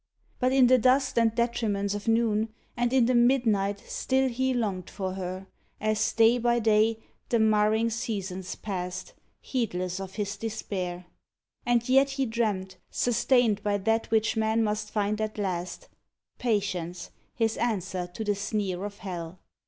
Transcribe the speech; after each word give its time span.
But 0.39 0.51
in 0.51 0.65
the 0.65 0.79
dust 0.79 1.19
and 1.19 1.31
detriments 1.35 1.93
of 1.93 2.07
noon. 2.07 2.49
And 2.75 2.91
in 2.91 3.05
the 3.05 3.13
midnight, 3.13 3.83
still 3.85 4.29
he 4.29 4.51
longed 4.51 4.89
for 4.89 5.13
her, 5.13 5.45
As, 5.79 6.11
day 6.13 6.39
by 6.39 6.57
day, 6.57 6.97
the 7.29 7.37
marring 7.37 7.91
seasons 7.91 8.55
passed, 8.55 9.13
Heedless 9.41 9.99
of 9.99 10.15
his 10.15 10.37
despair. 10.37 11.05
And 11.67 11.87
yet 11.87 12.09
he 12.09 12.25
dreamt, 12.25 12.77
Sustained 12.89 13.61
by 13.61 13.77
that 13.77 14.09
which 14.09 14.35
man 14.35 14.63
must 14.63 14.89
find 14.89 15.21
at 15.21 15.37
last— 15.37 15.87
Patience, 16.39 17.11
his 17.35 17.55
answer 17.57 18.07
to 18.07 18.23
the 18.23 18.33
sneer 18.33 18.83
of 18.85 18.97
Hell. 18.97 19.37